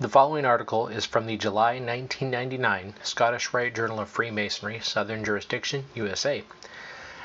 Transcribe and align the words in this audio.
The 0.00 0.08
following 0.08 0.44
article 0.44 0.86
is 0.86 1.04
from 1.04 1.26
the 1.26 1.36
July 1.36 1.72
1999 1.80 2.94
Scottish 3.02 3.52
Rite 3.52 3.74
Journal 3.74 3.98
of 3.98 4.08
Freemasonry, 4.08 4.78
Southern 4.78 5.24
Jurisdiction, 5.24 5.86
USA, 5.96 6.44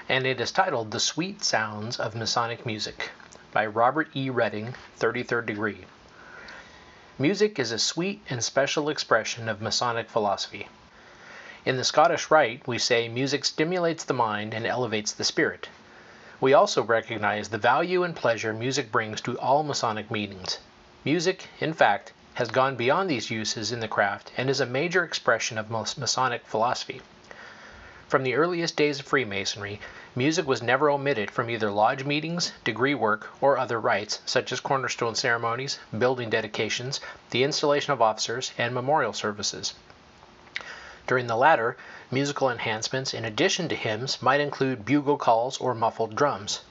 and 0.09 0.25
it 0.25 0.41
is 0.41 0.51
titled 0.51 0.89
The 0.89 0.99
Sweet 0.99 1.43
Sounds 1.43 1.99
of 1.99 2.15
Masonic 2.15 2.65
Music 2.65 3.11
by 3.51 3.63
Robert 3.67 4.09
E. 4.15 4.31
Redding, 4.31 4.73
33rd 4.97 5.45
degree. 5.45 5.85
Music 7.19 7.59
is 7.59 7.71
a 7.71 7.77
sweet 7.77 8.23
and 8.27 8.43
special 8.43 8.89
expression 8.89 9.47
of 9.47 9.61
Masonic 9.61 10.09
philosophy. 10.09 10.67
In 11.65 11.77
the 11.77 11.83
Scottish 11.83 12.31
Rite, 12.31 12.67
we 12.67 12.79
say 12.79 13.07
music 13.07 13.45
stimulates 13.45 14.03
the 14.03 14.15
mind 14.15 14.51
and 14.51 14.65
elevates 14.65 15.11
the 15.11 15.23
spirit. 15.23 15.69
We 16.41 16.55
also 16.55 16.81
recognize 16.81 17.49
the 17.49 17.59
value 17.59 18.01
and 18.01 18.15
pleasure 18.15 18.51
music 18.51 18.91
brings 18.91 19.21
to 19.21 19.37
all 19.37 19.61
Masonic 19.61 20.09
meetings. 20.09 20.57
Music, 21.05 21.49
in 21.59 21.73
fact, 21.73 22.13
has 22.35 22.49
gone 22.49 22.75
beyond 22.75 23.09
these 23.09 23.29
uses 23.29 23.71
in 23.71 23.79
the 23.79 23.87
craft 23.87 24.31
and 24.37 24.49
is 24.49 24.59
a 24.59 24.65
major 24.65 25.03
expression 25.03 25.57
of 25.57 25.69
Masonic 25.69 26.45
philosophy. 26.45 27.01
From 28.07 28.23
the 28.23 28.35
earliest 28.35 28.75
days 28.75 28.99
of 28.99 29.05
Freemasonry, 29.05 29.79
music 30.15 30.45
was 30.45 30.61
never 30.61 30.89
omitted 30.89 31.31
from 31.31 31.49
either 31.49 31.71
lodge 31.71 32.03
meetings, 32.03 32.51
degree 32.63 32.93
work, 32.93 33.29
or 33.41 33.57
other 33.57 33.79
rites, 33.79 34.19
such 34.25 34.51
as 34.51 34.59
cornerstone 34.59 35.15
ceremonies, 35.15 35.79
building 35.97 36.29
dedications, 36.29 36.99
the 37.31 37.43
installation 37.43 37.93
of 37.93 38.01
officers, 38.01 38.51
and 38.57 38.73
memorial 38.73 39.13
services. 39.13 39.73
During 41.05 41.27
the 41.27 41.35
latter, 41.35 41.75
musical 42.11 42.49
enhancements 42.49 43.13
in 43.13 43.25
addition 43.25 43.67
to 43.69 43.75
hymns 43.75 44.21
might 44.21 44.41
include 44.41 44.85
bugle 44.85 45.17
calls 45.17 45.57
or 45.57 45.73
muffled 45.73 46.15
drums. 46.15 46.61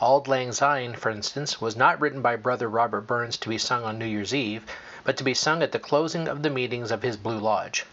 Auld 0.00 0.26
Lang 0.28 0.52
Syne, 0.52 0.94
for 0.94 1.10
instance, 1.10 1.60
was 1.60 1.76
not 1.76 2.00
written 2.00 2.22
by 2.22 2.36
Brother 2.36 2.68
Robert 2.68 3.02
Burns 3.02 3.36
to 3.38 3.48
be 3.48 3.56
sung 3.56 3.84
on 3.84 3.98
New 3.98 4.04
Year's 4.04 4.34
Eve, 4.34 4.64
but 5.04 5.16
to 5.16 5.24
be 5.24 5.34
sung 5.34 5.62
at 5.62 5.72
the 5.72 5.78
closing 5.78 6.28
of 6.28 6.42
the 6.42 6.50
meetings 6.50 6.90
of 6.90 7.02
his 7.02 7.16
Blue 7.16 7.38
Lodge. 7.38 7.84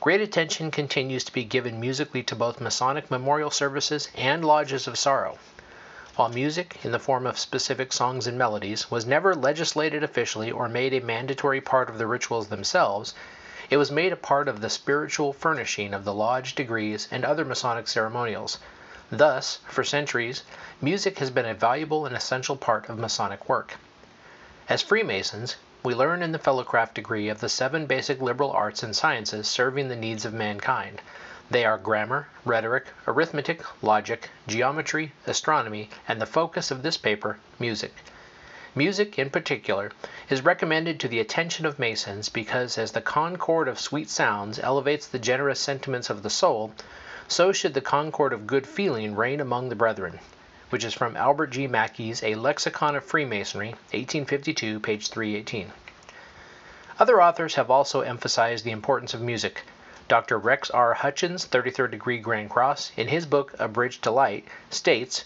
Great 0.00 0.20
attention 0.20 0.70
continues 0.70 1.24
to 1.24 1.32
be 1.32 1.44
given 1.44 1.78
musically 1.78 2.22
to 2.22 2.34
both 2.34 2.60
Masonic 2.60 3.10
memorial 3.10 3.50
services 3.50 4.08
and 4.14 4.44
lodges 4.44 4.86
of 4.86 4.98
sorrow. 4.98 5.38
While 6.16 6.30
music, 6.30 6.78
in 6.82 6.92
the 6.92 6.98
form 6.98 7.26
of 7.26 7.38
specific 7.38 7.92
songs 7.92 8.26
and 8.26 8.36
melodies, 8.36 8.90
was 8.90 9.06
never 9.06 9.34
legislated 9.34 10.02
officially 10.02 10.50
or 10.50 10.68
made 10.68 10.92
a 10.92 11.00
mandatory 11.00 11.60
part 11.60 11.88
of 11.88 11.98
the 11.98 12.06
rituals 12.06 12.48
themselves, 12.48 13.14
it 13.70 13.76
was 13.76 13.90
made 13.90 14.12
a 14.12 14.16
part 14.16 14.48
of 14.48 14.60
the 14.60 14.68
spiritual 14.68 15.32
furnishing 15.32 15.94
of 15.94 16.04
the 16.04 16.12
lodge 16.12 16.54
degrees 16.54 17.06
and 17.10 17.24
other 17.24 17.44
Masonic 17.44 17.86
ceremonials. 17.86 18.58
Thus, 19.10 19.60
for 19.68 19.84
centuries, 19.84 20.42
music 20.80 21.18
has 21.20 21.30
been 21.30 21.46
a 21.46 21.54
valuable 21.54 22.06
and 22.06 22.16
essential 22.16 22.56
part 22.56 22.88
of 22.88 22.98
Masonic 22.98 23.48
work. 23.48 23.76
As 24.68 24.82
Freemasons, 24.82 25.56
we 25.82 25.94
learn 25.94 26.22
in 26.22 26.30
the 26.30 26.38
Fellowcraft 26.38 26.92
degree 26.92 27.30
of 27.30 27.40
the 27.40 27.48
seven 27.48 27.86
basic 27.86 28.20
liberal 28.20 28.50
arts 28.50 28.82
and 28.82 28.94
sciences 28.94 29.48
serving 29.48 29.88
the 29.88 29.96
needs 29.96 30.26
of 30.26 30.34
mankind. 30.34 31.00
They 31.50 31.64
are 31.64 31.78
grammar, 31.78 32.28
rhetoric, 32.44 32.88
arithmetic, 33.06 33.62
logic, 33.82 34.28
geometry, 34.46 35.12
astronomy, 35.26 35.88
and 36.06 36.20
the 36.20 36.26
focus 36.26 36.70
of 36.70 36.82
this 36.82 36.98
paper, 36.98 37.38
music. 37.58 37.94
Music, 38.74 39.18
in 39.18 39.30
particular, 39.30 39.90
is 40.28 40.44
recommended 40.44 41.00
to 41.00 41.08
the 41.08 41.18
attention 41.18 41.64
of 41.64 41.78
Masons 41.78 42.28
because 42.28 42.76
as 42.76 42.92
the 42.92 43.00
concord 43.00 43.66
of 43.66 43.80
sweet 43.80 44.10
sounds 44.10 44.58
elevates 44.58 45.06
the 45.06 45.18
generous 45.18 45.60
sentiments 45.60 46.10
of 46.10 46.22
the 46.22 46.28
soul, 46.28 46.74
so 47.26 47.52
should 47.52 47.72
the 47.72 47.80
concord 47.80 48.34
of 48.34 48.46
good 48.46 48.66
feeling 48.66 49.16
reign 49.16 49.40
among 49.40 49.70
the 49.70 49.74
brethren 49.74 50.20
which 50.70 50.84
is 50.84 50.94
from 50.94 51.16
Albert 51.16 51.48
G. 51.48 51.66
Mackey's 51.66 52.22
A 52.22 52.34
Lexicon 52.36 52.96
of 52.96 53.04
Freemasonry, 53.04 53.70
1852, 53.90 54.80
page 54.80 55.08
318. 55.08 55.72
Other 57.00 57.20
authors 57.20 57.56
have 57.56 57.70
also 57.70 58.02
emphasized 58.02 58.64
the 58.64 58.70
importance 58.70 59.12
of 59.12 59.20
music. 59.20 59.62
Dr. 60.06 60.38
Rex 60.38 60.70
R. 60.70 60.94
Hutchens, 60.94 61.46
33rd 61.46 61.90
degree 61.90 62.18
Grand 62.18 62.50
Cross, 62.50 62.92
in 62.96 63.08
his 63.08 63.26
book 63.26 63.54
A 63.58 63.68
Bridge 63.68 64.00
to 64.02 64.10
Light, 64.10 64.46
states 64.70 65.24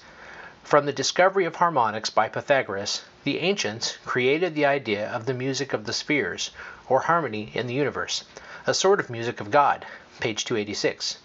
From 0.63 0.87
the 0.87 0.93
discovery 0.93 1.45
of 1.45 1.57
harmonics 1.57 2.11
by 2.11 2.29
Pythagoras, 2.29 3.03
the 3.25 3.41
ancients 3.41 3.99
created 4.07 4.55
the 4.55 4.67
idea 4.67 5.11
of 5.11 5.27
the 5.27 5.35
music 5.35 5.73
of 5.73 5.85
the 5.85 5.93
spheres, 5.93 6.53
or 6.89 7.01
harmony 7.01 7.51
in 7.55 7.67
the 7.67 7.75
universe, 7.75 8.25
a 8.67 8.73
sort 8.73 9.01
of 9.01 9.11
music 9.11 9.41
of 9.41 9.51
God, 9.51 9.85
page 10.21 10.45
286. 10.45 11.19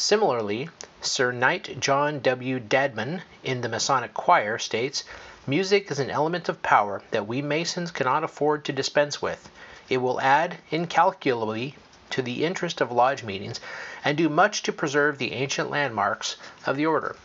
Similarly, 0.00 0.70
Sir 1.00 1.32
Knight 1.32 1.80
John 1.80 2.20
W. 2.20 2.60
Dadmun 2.60 3.22
in 3.42 3.62
the 3.62 3.68
Masonic 3.68 4.14
Choir 4.14 4.56
states, 4.56 5.02
Music 5.44 5.90
is 5.90 5.98
an 5.98 6.08
element 6.08 6.48
of 6.48 6.62
power 6.62 7.02
that 7.10 7.26
we 7.26 7.42
Masons 7.42 7.90
cannot 7.90 8.22
afford 8.22 8.64
to 8.64 8.72
dispense 8.72 9.20
with. 9.20 9.50
It 9.88 9.96
will 9.96 10.20
add 10.20 10.58
incalculably 10.70 11.74
to 12.10 12.22
the 12.22 12.44
interest 12.44 12.80
of 12.80 12.92
lodge 12.92 13.24
meetings 13.24 13.58
and 14.04 14.16
do 14.16 14.28
much 14.28 14.62
to 14.62 14.72
preserve 14.72 15.18
the 15.18 15.32
ancient 15.32 15.68
landmarks 15.68 16.36
of 16.64 16.76
the 16.76 16.86
order. 16.86 17.16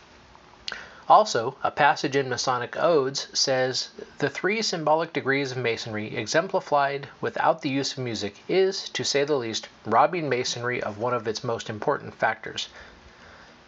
Also, 1.06 1.54
a 1.62 1.70
passage 1.70 2.16
in 2.16 2.30
Masonic 2.30 2.78
Odes 2.78 3.28
says, 3.34 3.90
The 4.20 4.30
three 4.30 4.62
symbolic 4.62 5.12
degrees 5.12 5.52
of 5.52 5.58
Masonry 5.58 6.16
exemplified 6.16 7.08
without 7.20 7.60
the 7.60 7.68
use 7.68 7.92
of 7.92 7.98
music 7.98 8.36
is, 8.48 8.88
to 8.88 9.04
say 9.04 9.22
the 9.22 9.36
least, 9.36 9.68
robbing 9.84 10.30
Masonry 10.30 10.82
of 10.82 10.96
one 10.96 11.12
of 11.12 11.28
its 11.28 11.44
most 11.44 11.68
important 11.68 12.14
factors. 12.14 12.70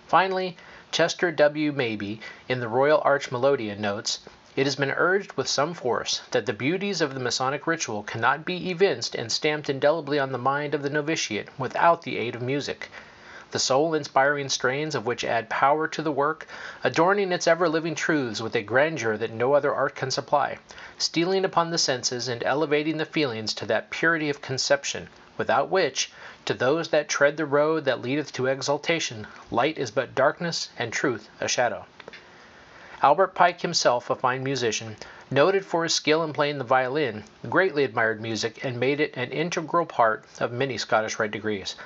Finally, 0.07 0.57
Chester 0.91 1.31
W. 1.31 1.73
Mabie 1.73 2.21
in 2.49 2.61
the 2.61 2.69
Royal 2.69 3.03
Arch 3.05 3.31
Melodeon 3.31 3.81
notes, 3.81 4.21
it 4.57 4.65
has 4.65 4.77
been 4.77 4.93
urged 4.93 5.35
with 5.35 5.47
some 5.47 5.75
force 5.75 6.23
that 6.31 6.47
the 6.47 6.55
beauties 6.55 7.03
of 7.03 7.13
the 7.13 7.21
Masonic 7.21 7.67
ritual 7.67 8.03
cannot 8.03 8.47
be 8.47 8.71
evinced 8.71 9.15
and 9.15 9.31
stamped 9.31 9.69
indelibly 9.69 10.19
on 10.19 10.33
the 10.33 10.39
mind 10.39 10.73
of 10.73 10.83
the 10.83 10.89
novitiate 10.89 11.49
without 11.59 12.01
the 12.01 12.17
aid 12.17 12.35
of 12.35 12.41
music 12.41 12.89
the 13.53 13.59
soul 13.61 13.95
inspiring 13.95 14.49
strains 14.49 14.95
of 14.95 15.07
which 15.07 15.25
add 15.25 15.49
power 15.49 15.87
to 15.87 16.03
the 16.03 16.11
work, 16.11 16.49
adorning 16.83 17.31
its 17.31 17.47
ever 17.47 17.69
living 17.69 17.95
truths 17.95 18.41
with 18.41 18.57
a 18.57 18.63
grandeur 18.63 19.17
that 19.17 19.31
no 19.31 19.53
other 19.53 19.73
art 19.73 19.95
can 19.95 20.11
supply, 20.11 20.59
stealing 20.99 21.45
upon 21.45 21.71
the 21.71 21.79
senses 21.79 22.27
and 22.27 22.43
elevating 22.43 22.97
the 22.97 23.05
feelings 23.05 23.55
to 23.55 23.65
that 23.65 23.89
purity 23.89 24.29
of 24.29 24.43
conception, 24.43 25.09
without 25.39 25.69
which, 25.69 26.11
to 26.45 26.55
those 26.55 26.89
that 26.89 27.09
tread 27.09 27.37
the 27.37 27.47
road 27.47 27.85
that 27.85 28.03
leadeth 28.03 28.33
to 28.33 28.47
exaltation, 28.47 29.27
light 29.51 29.79
is 29.79 29.91
but 29.91 30.15
darkness 30.15 30.71
and 30.77 30.93
truth 30.93 31.29
a 31.41 31.47
shadow. 31.47 31.87
Albert 33.03 33.35
Pike 33.35 33.61
himself, 33.61 34.11
a 34.11 34.17
fine 34.17 34.43
musician, 34.43 34.97
noted 35.31 35.65
for 35.65 35.83
his 35.83 35.95
skill 35.95 36.25
in 36.25 36.33
playing 36.33 36.59
the 36.59 36.65
violin, 36.65 37.23
greatly 37.49 37.85
admired 37.85 38.21
music 38.21 38.65
and 38.65 38.81
made 38.81 38.99
it 39.01 39.17
an 39.17 39.31
integral 39.31 39.87
part 39.87 40.25
of 40.41 40.51
many 40.51 40.79
Scottish 40.79 41.19
Rite 41.19 41.31
degrees 41.31 41.77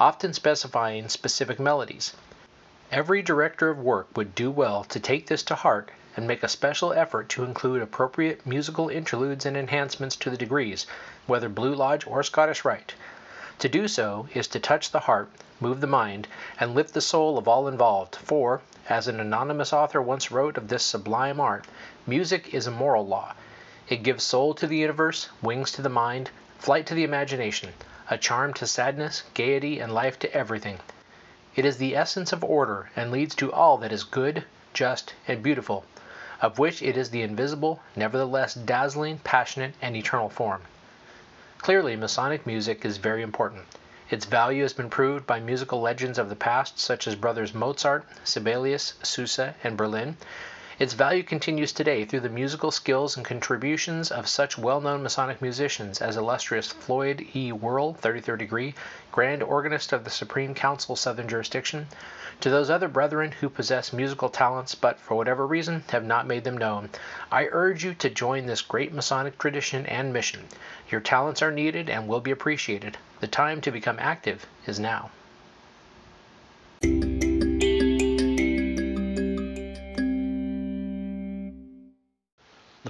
often 0.00 0.32
specifying 0.32 1.10
specific 1.10 1.60
melodies. 1.60 2.14
Every 2.90 3.20
director 3.20 3.68
of 3.68 3.78
work 3.78 4.08
would 4.16 4.34
do 4.34 4.50
well 4.50 4.82
to 4.84 4.98
take 4.98 5.26
this 5.26 5.42
to 5.42 5.54
heart 5.54 5.90
and 6.16 6.26
make 6.26 6.42
a 6.42 6.48
special 6.48 6.94
effort 6.94 7.28
to 7.28 7.44
include 7.44 7.82
appropriate 7.82 8.46
musical 8.46 8.88
interludes 8.88 9.44
and 9.44 9.58
enhancements 9.58 10.16
to 10.16 10.30
the 10.30 10.38
degrees, 10.38 10.86
whether 11.26 11.50
Blue 11.50 11.74
Lodge 11.74 12.06
or 12.06 12.22
Scottish 12.22 12.64
Rite. 12.64 12.94
To 13.58 13.68
do 13.68 13.86
so 13.86 14.26
is 14.32 14.48
to 14.48 14.58
touch 14.58 14.90
the 14.90 15.00
heart, 15.00 15.30
move 15.60 15.82
the 15.82 15.86
mind, 15.86 16.26
and 16.58 16.74
lift 16.74 16.94
the 16.94 17.02
soul 17.02 17.36
of 17.36 17.46
all 17.46 17.68
involved, 17.68 18.16
for, 18.16 18.62
as 18.88 19.06
an 19.06 19.20
anonymous 19.20 19.70
author 19.70 20.00
once 20.00 20.30
wrote 20.30 20.56
of 20.56 20.68
this 20.68 20.82
sublime 20.82 21.38
art, 21.38 21.66
music 22.06 22.54
is 22.54 22.66
a 22.66 22.70
moral 22.70 23.06
law. 23.06 23.34
It 23.90 24.02
gives 24.02 24.24
soul 24.24 24.54
to 24.54 24.66
the 24.66 24.78
universe, 24.78 25.28
wings 25.42 25.70
to 25.72 25.82
the 25.82 25.90
mind, 25.90 26.30
flight 26.58 26.86
to 26.86 26.94
the 26.94 27.04
imagination, 27.04 27.74
a 28.10 28.18
charm 28.18 28.52
to 28.52 28.66
sadness, 28.66 29.22
gaiety, 29.34 29.78
and 29.78 29.94
life 29.94 30.18
to 30.18 30.34
everything. 30.34 30.80
It 31.54 31.64
is 31.64 31.76
the 31.76 31.96
essence 31.96 32.32
of 32.32 32.42
order 32.42 32.90
and 32.96 33.12
leads 33.12 33.36
to 33.36 33.52
all 33.52 33.78
that 33.78 33.92
is 33.92 34.02
good, 34.02 34.44
just, 34.74 35.14
and 35.28 35.42
beautiful, 35.42 35.84
of 36.42 36.58
which 36.58 36.82
it 36.82 36.96
is 36.96 37.10
the 37.10 37.22
invisible, 37.22 37.80
nevertheless 37.94 38.54
dazzling, 38.54 39.18
passionate, 39.18 39.74
and 39.80 39.94
eternal 39.94 40.28
form. 40.28 40.62
Clearly, 41.58 41.94
Masonic 41.94 42.46
music 42.46 42.84
is 42.84 42.96
very 42.96 43.22
important. 43.22 43.66
Its 44.10 44.24
value 44.24 44.62
has 44.62 44.72
been 44.72 44.90
proved 44.90 45.24
by 45.24 45.38
musical 45.38 45.80
legends 45.80 46.18
of 46.18 46.28
the 46.28 46.34
past, 46.34 46.80
such 46.80 47.06
as 47.06 47.14
brothers 47.14 47.54
Mozart, 47.54 48.04
Sibelius, 48.24 48.94
Sousa, 49.04 49.54
and 49.62 49.76
Berlin, 49.76 50.16
Its 50.80 50.94
value 50.94 51.22
continues 51.22 51.72
today 51.72 52.06
through 52.06 52.20
the 52.20 52.30
musical 52.30 52.70
skills 52.70 53.14
and 53.14 53.26
contributions 53.26 54.10
of 54.10 54.26
such 54.26 54.56
well-known 54.56 55.02
Masonic 55.02 55.42
musicians 55.42 56.00
as 56.00 56.16
illustrious 56.16 56.68
Floyd 56.68 57.26
E. 57.34 57.52
Worrell, 57.52 57.94
33rd 58.00 58.38
degree, 58.38 58.74
Grand 59.12 59.42
Organist 59.42 59.92
of 59.92 60.04
the 60.04 60.10
Supreme 60.10 60.54
Council 60.54 60.96
Southern 60.96 61.28
Jurisdiction, 61.28 61.86
to 62.40 62.48
those 62.48 62.70
other 62.70 62.88
brethren 62.88 63.30
who 63.30 63.50
possess 63.50 63.92
musical 63.92 64.30
talents 64.30 64.74
but 64.74 64.98
for 64.98 65.16
whatever 65.16 65.46
reason 65.46 65.84
have 65.90 66.06
not 66.06 66.26
made 66.26 66.44
them 66.44 66.56
known, 66.56 66.88
I 67.30 67.48
urge 67.52 67.84
you 67.84 67.92
to 67.92 68.08
join 68.08 68.46
this 68.46 68.62
great 68.62 68.94
Masonic 68.94 69.38
tradition 69.38 69.84
and 69.84 70.14
mission. 70.14 70.48
Your 70.88 71.02
talents 71.02 71.42
are 71.42 71.52
needed 71.52 71.90
and 71.90 72.08
will 72.08 72.22
be 72.22 72.30
appreciated. 72.30 72.96
The 73.20 73.26
time 73.26 73.60
to 73.60 73.70
become 73.70 73.98
active 73.98 74.46
is 74.66 74.80
now. 74.80 75.10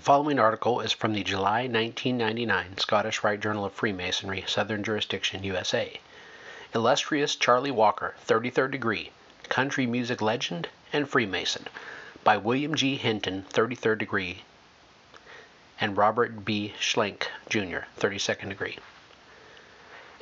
The 0.01 0.07
following 0.07 0.39
article 0.39 0.81
is 0.81 0.93
from 0.93 1.13
the 1.13 1.23
July 1.23 1.67
1999 1.69 2.79
Scottish 2.79 3.23
Rite 3.23 3.41
Journal 3.41 3.67
of 3.67 3.75
Freemasonry, 3.75 4.45
Southern 4.47 4.83
Jurisdiction, 4.83 5.45
USA. 5.45 6.01
Illustrious 6.75 7.37
Charlie 7.37 7.71
Walker, 7.71 8.15
33rd 8.27 8.71
degree, 8.71 9.11
country 9.51 9.85
music 9.85 10.23
legend 10.23 10.71
and 10.91 11.07
Freemason, 11.07 11.67
by 12.25 12.39
William 12.39 12.75
G. 12.75 12.97
Hinton, 12.97 13.45
33rd 13.53 13.99
degree, 13.99 14.43
and 15.79 15.99
Robert 15.99 16.47
B. 16.47 16.73
Schlenk, 16.81 17.27
Jr., 17.51 17.81
32nd 17.99 18.49
degree. 18.49 18.79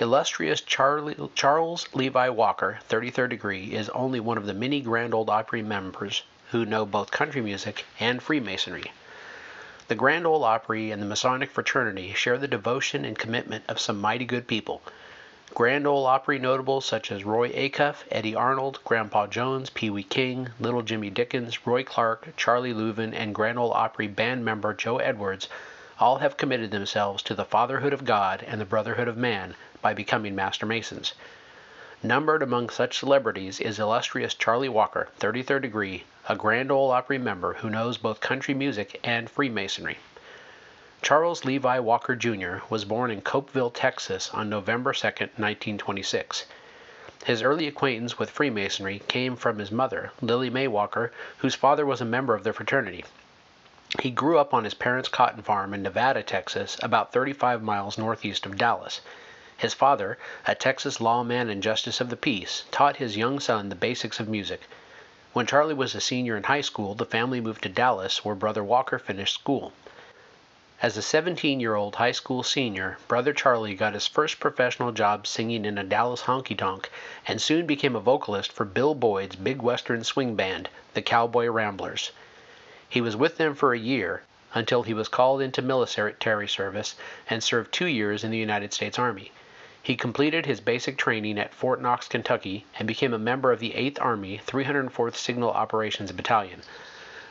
Illustrious 0.00 0.60
Charlie, 0.60 1.30
Charles 1.36 1.86
Levi 1.94 2.30
Walker, 2.30 2.80
33rd 2.90 3.28
degree, 3.28 3.74
is 3.74 3.88
only 3.90 4.18
one 4.18 4.38
of 4.38 4.46
the 4.46 4.54
many 4.54 4.80
Grand 4.80 5.14
Ole 5.14 5.30
Opry 5.30 5.62
members 5.62 6.24
who 6.50 6.64
know 6.66 6.84
both 6.84 7.12
country 7.12 7.40
music 7.40 7.84
and 8.00 8.20
Freemasonry. 8.20 8.90
The 9.88 9.94
Grand 9.94 10.26
Ole 10.26 10.44
Opry 10.44 10.90
and 10.90 11.00
the 11.00 11.06
Masonic 11.06 11.50
fraternity 11.50 12.12
share 12.12 12.36
the 12.36 12.46
devotion 12.46 13.06
and 13.06 13.18
commitment 13.18 13.64
of 13.68 13.80
some 13.80 13.98
mighty 13.98 14.26
good 14.26 14.46
people. 14.46 14.82
Grand 15.54 15.86
Ole 15.86 16.04
Opry 16.04 16.38
notables 16.38 16.84
such 16.84 17.10
as 17.10 17.24
Roy 17.24 17.48
Acuff, 17.48 18.04
Eddy 18.10 18.34
Arnold, 18.34 18.80
Grandpa 18.84 19.26
Jones, 19.28 19.70
Pee 19.70 19.88
Wee 19.88 20.02
King, 20.02 20.50
Little 20.60 20.82
Jimmy 20.82 21.08
Dickens, 21.08 21.66
Roy 21.66 21.84
Clark, 21.84 22.36
Charlie 22.36 22.74
Louvin, 22.74 23.14
and 23.14 23.34
Grand 23.34 23.58
Ole 23.58 23.72
Opry 23.72 24.08
band 24.08 24.44
member 24.44 24.74
Joe 24.74 24.98
Edwards 24.98 25.48
all 25.98 26.18
have 26.18 26.36
committed 26.36 26.70
themselves 26.70 27.22
to 27.22 27.34
the 27.34 27.46
fatherhood 27.46 27.94
of 27.94 28.04
God 28.04 28.44
and 28.46 28.60
the 28.60 28.66
brotherhood 28.66 29.08
of 29.08 29.16
man 29.16 29.54
by 29.80 29.94
becoming 29.94 30.34
Master 30.34 30.66
Masons. 30.66 31.14
Numbered 32.04 32.44
among 32.44 32.70
such 32.70 32.96
celebrities 32.96 33.58
is 33.58 33.80
illustrious 33.80 34.32
Charlie 34.32 34.68
Walker, 34.68 35.08
33rd 35.18 35.62
degree, 35.62 36.04
a 36.28 36.36
Grand 36.36 36.70
Ole 36.70 36.92
Opry 36.92 37.18
member 37.18 37.54
who 37.54 37.68
knows 37.68 37.98
both 37.98 38.20
country 38.20 38.54
music 38.54 39.00
and 39.02 39.28
Freemasonry. 39.28 39.98
Charles 41.02 41.44
Levi 41.44 41.80
Walker, 41.80 42.14
Jr. 42.14 42.58
was 42.70 42.84
born 42.84 43.10
in 43.10 43.20
Copeville, 43.20 43.70
Texas 43.70 44.30
on 44.32 44.48
November 44.48 44.92
2, 44.92 45.06
1926. 45.08 46.46
His 47.24 47.42
early 47.42 47.66
acquaintance 47.66 48.16
with 48.16 48.30
Freemasonry 48.30 49.00
came 49.08 49.34
from 49.34 49.58
his 49.58 49.72
mother, 49.72 50.12
Lily 50.20 50.50
May 50.50 50.68
Walker, 50.68 51.10
whose 51.38 51.56
father 51.56 51.84
was 51.84 52.00
a 52.00 52.04
member 52.04 52.36
of 52.36 52.44
the 52.44 52.52
fraternity. 52.52 53.04
He 53.98 54.12
grew 54.12 54.38
up 54.38 54.54
on 54.54 54.62
his 54.62 54.74
parents' 54.74 55.08
cotton 55.08 55.42
farm 55.42 55.74
in 55.74 55.82
Nevada, 55.82 56.22
Texas, 56.22 56.76
about 56.80 57.12
35 57.12 57.60
miles 57.60 57.98
northeast 57.98 58.46
of 58.46 58.56
Dallas. 58.56 59.00
His 59.58 59.74
father, 59.74 60.18
a 60.46 60.54
Texas 60.54 61.00
lawman 61.00 61.50
and 61.50 61.60
justice 61.60 62.00
of 62.00 62.10
the 62.10 62.16
peace, 62.16 62.62
taught 62.70 62.98
his 62.98 63.16
young 63.16 63.40
son 63.40 63.70
the 63.70 63.74
basics 63.74 64.20
of 64.20 64.28
music. 64.28 64.62
When 65.32 65.46
Charlie 65.46 65.74
was 65.74 65.96
a 65.96 66.00
senior 66.00 66.36
in 66.36 66.44
high 66.44 66.60
school, 66.60 66.94
the 66.94 67.04
family 67.04 67.40
moved 67.40 67.64
to 67.64 67.68
Dallas, 67.68 68.24
where 68.24 68.36
Brother 68.36 68.62
Walker 68.62 69.00
finished 69.00 69.34
school. 69.34 69.72
As 70.80 70.96
a 70.96 71.02
17 71.02 71.58
year 71.58 71.74
old 71.74 71.96
high 71.96 72.12
school 72.12 72.44
senior, 72.44 72.98
Brother 73.08 73.32
Charlie 73.32 73.74
got 73.74 73.94
his 73.94 74.06
first 74.06 74.38
professional 74.38 74.92
job 74.92 75.26
singing 75.26 75.64
in 75.64 75.76
a 75.76 75.82
Dallas 75.82 76.22
honky 76.22 76.56
tonk 76.56 76.88
and 77.26 77.42
soon 77.42 77.66
became 77.66 77.96
a 77.96 78.00
vocalist 78.00 78.52
for 78.52 78.64
Bill 78.64 78.94
Boyd's 78.94 79.34
big 79.34 79.60
Western 79.60 80.04
swing 80.04 80.36
band, 80.36 80.68
the 80.94 81.02
Cowboy 81.02 81.46
Ramblers. 81.48 82.12
He 82.88 83.00
was 83.00 83.16
with 83.16 83.38
them 83.38 83.56
for 83.56 83.74
a 83.74 83.78
year 83.78 84.22
until 84.54 84.84
he 84.84 84.94
was 84.94 85.08
called 85.08 85.42
into 85.42 85.62
military 85.62 86.46
service 86.46 86.94
and 87.28 87.42
served 87.42 87.72
two 87.72 87.88
years 87.88 88.22
in 88.22 88.30
the 88.30 88.38
United 88.38 88.72
States 88.72 89.00
Army. 89.00 89.32
He 89.88 89.96
completed 89.96 90.44
his 90.44 90.60
basic 90.60 90.98
training 90.98 91.38
at 91.38 91.54
Fort 91.54 91.80
Knox, 91.80 92.08
Kentucky, 92.08 92.66
and 92.78 92.86
became 92.86 93.14
a 93.14 93.18
member 93.18 93.52
of 93.52 93.58
the 93.58 93.70
8th 93.70 93.96
Army 94.02 94.38
304th 94.46 95.14
Signal 95.14 95.50
Operations 95.50 96.12
Battalion. 96.12 96.60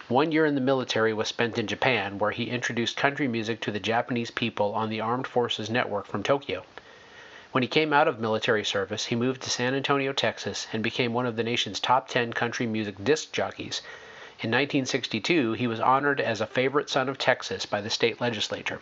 One 0.07 0.31
year 0.31 0.43
in 0.43 0.55
the 0.55 0.59
military 0.59 1.13
was 1.13 1.27
spent 1.27 1.59
in 1.59 1.67
Japan, 1.67 2.17
where 2.17 2.31
he 2.31 2.49
introduced 2.49 2.97
country 2.97 3.27
music 3.27 3.61
to 3.61 3.71
the 3.71 3.79
Japanese 3.79 4.31
people 4.31 4.73
on 4.73 4.89
the 4.89 4.99
Armed 4.99 5.27
Forces 5.27 5.69
Network 5.69 6.07
from 6.07 6.23
Tokyo. 6.23 6.63
When 7.51 7.61
he 7.61 7.69
came 7.69 7.93
out 7.93 8.07
of 8.07 8.19
military 8.19 8.63
service, 8.63 9.05
he 9.05 9.15
moved 9.15 9.43
to 9.43 9.51
San 9.51 9.75
Antonio, 9.75 10.11
Texas, 10.11 10.65
and 10.73 10.81
became 10.81 11.13
one 11.13 11.27
of 11.27 11.35
the 11.35 11.43
nation's 11.43 11.79
top 11.79 12.07
10 12.07 12.33
country 12.33 12.65
music 12.65 12.95
disc 13.03 13.31
jockeys. 13.31 13.83
In 14.39 14.49
1962, 14.49 15.53
he 15.53 15.67
was 15.67 15.79
honored 15.79 16.19
as 16.19 16.41
a 16.41 16.47
favorite 16.47 16.89
son 16.89 17.07
of 17.07 17.19
Texas 17.19 17.67
by 17.67 17.81
the 17.81 17.91
state 17.91 18.19
legislature. 18.19 18.81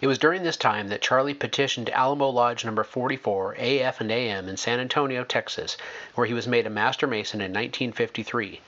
It 0.00 0.08
was 0.08 0.18
during 0.18 0.42
this 0.42 0.56
time 0.56 0.88
that 0.88 1.02
Charlie 1.02 1.34
petitioned 1.34 1.88
Alamo 1.90 2.28
Lodge 2.28 2.64
number 2.64 2.82
44, 2.82 3.54
AF 3.58 4.00
and 4.00 4.10
AM 4.10 4.48
in 4.48 4.56
San 4.56 4.80
Antonio, 4.80 5.22
Texas, 5.22 5.76
where 6.16 6.26
he 6.26 6.34
was 6.34 6.48
made 6.48 6.66
a 6.66 6.70
Master 6.70 7.06
Mason 7.06 7.40
in 7.40 7.52
1953. 7.52 8.60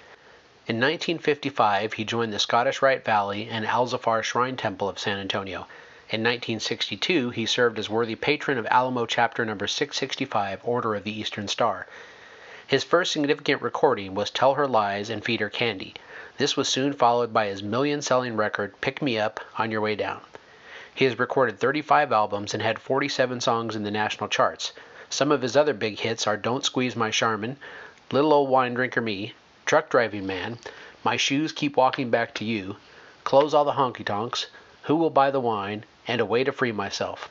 In 0.69 0.76
1955, 0.76 1.94
he 1.94 2.05
joined 2.05 2.32
the 2.32 2.38
Scottish 2.38 2.81
Rite 2.81 3.05
Valley 3.05 3.49
and 3.50 3.67
Alzafar 3.67 4.23
Shrine 4.23 4.56
Temple 4.56 4.88
of 4.88 5.00
San 5.00 5.19
Antonio. 5.19 5.67
In 6.11 6.23
1962, 6.23 7.31
he 7.31 7.44
served 7.44 7.81
as 7.81 7.90
worthy 7.90 8.14
patron 8.14 8.56
of 8.56 8.67
Alamo 8.70 9.05
Chapter 9.06 9.44
number 9.44 9.67
665, 9.67 10.61
Order 10.62 10.94
of 10.94 11.02
the 11.02 11.19
Eastern 11.19 11.49
Star. 11.49 11.88
His 12.64 12.84
first 12.84 13.11
significant 13.11 13.62
recording 13.62 14.14
was 14.14 14.31
Tell 14.31 14.55
Her 14.55 14.69
Lies 14.69 15.11
and 15.11 15.25
Feed 15.25 15.40
Her 15.40 15.50
Candy. 15.50 15.94
This 16.37 16.56
was 16.56 16.69
soon 16.69 16.93
followed 16.93 17.32
by 17.32 17.46
his 17.46 17.64
million 17.64 18.00
selling 18.00 18.37
record, 18.37 18.81
Pick 18.81 19.02
Me 19.02 19.19
Up, 19.19 19.40
On 19.58 19.73
Your 19.73 19.81
Way 19.81 19.96
Down. 19.96 20.20
He 20.96 21.04
has 21.04 21.19
recorded 21.19 21.60
35 21.60 22.10
albums 22.10 22.54
and 22.54 22.62
had 22.62 22.78
47 22.78 23.43
songs 23.43 23.76
in 23.76 23.82
the 23.82 23.90
national 23.90 24.31
charts. 24.31 24.72
Some 25.10 25.31
of 25.31 25.43
his 25.43 25.54
other 25.54 25.75
big 25.75 25.98
hits 25.98 26.26
are 26.26 26.38
Don't 26.38 26.64
Squeeze 26.64 26.96
My 26.96 27.10
Charmin, 27.10 27.58
Little 28.10 28.32
Old 28.32 28.48
Wine 28.48 28.72
Drinker 28.72 29.02
Me, 29.02 29.34
Truck 29.66 29.90
Driving 29.90 30.26
Man, 30.26 30.58
My 31.04 31.19
Shoes 31.19 31.52
Keep 31.52 31.76
Walking 31.76 32.08
Back 32.08 32.32
to 32.37 32.46
You, 32.46 32.76
Close 33.25 33.52
All 33.52 33.66
the 33.66 33.72
Honky 33.72 34.06
Tonks, 34.06 34.47
Who 34.85 34.97
Will 34.97 35.11
Buy 35.11 35.30
the 35.30 35.38
Wine, 35.38 35.85
and 36.09 36.23
A 36.23 36.25
Way 36.25 36.44
to 36.44 36.50
Free 36.50 36.73
Myself. 36.73 37.28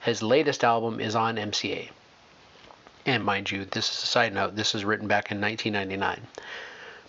His 0.00 0.22
latest 0.22 0.62
album 0.62 1.00
is 1.00 1.16
on 1.16 1.36
MCA. 1.36 1.88
And 3.06 3.24
mind 3.24 3.50
you, 3.50 3.64
this 3.64 3.90
is 3.90 4.02
a 4.02 4.06
side 4.06 4.34
note, 4.34 4.54
this 4.54 4.74
is 4.74 4.84
written 4.84 5.08
back 5.08 5.30
in 5.32 5.40
1999. 5.40 6.26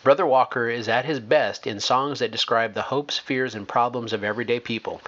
Brother 0.01 0.25
Walker 0.25 0.69
is 0.69 0.88
at 0.88 1.03
his 1.03 1.19
best 1.19 1.67
in 1.67 1.81
songs 1.81 2.19
that 2.19 2.31
describe 2.31 2.74
the 2.74 2.83
hopes, 2.83 3.17
fears, 3.17 3.53
and 3.53 3.67
problems 3.67 4.13
of 4.13 4.24
everyday 4.24 4.62
people. 4.62 5.01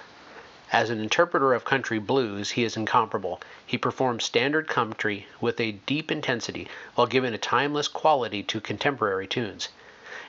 As 0.73 0.89
an 0.89 1.01
interpreter 1.01 1.53
of 1.53 1.65
country 1.65 1.99
blues, 1.99 2.51
he 2.51 2.63
is 2.63 2.77
incomparable. 2.77 3.41
He 3.65 3.77
performs 3.77 4.23
standard 4.23 4.69
country 4.69 5.27
with 5.41 5.59
a 5.59 5.73
deep 5.73 6.09
intensity 6.09 6.69
while 6.95 7.07
giving 7.07 7.33
a 7.33 7.37
timeless 7.37 7.89
quality 7.89 8.41
to 8.43 8.61
contemporary 8.61 9.27
tunes. 9.27 9.67